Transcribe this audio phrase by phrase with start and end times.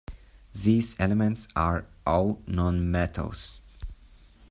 [0.55, 3.59] These elements are all nonmetals.